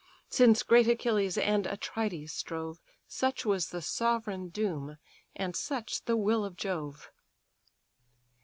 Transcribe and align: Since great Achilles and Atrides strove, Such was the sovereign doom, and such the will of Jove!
Since 0.29 0.63
great 0.63 0.87
Achilles 0.87 1.37
and 1.37 1.67
Atrides 1.67 2.31
strove, 2.31 2.81
Such 3.07 3.45
was 3.45 3.69
the 3.69 3.83
sovereign 3.83 4.49
doom, 4.49 4.97
and 5.35 5.55
such 5.55 6.05
the 6.05 6.17
will 6.17 6.43
of 6.43 6.57
Jove! 6.57 7.11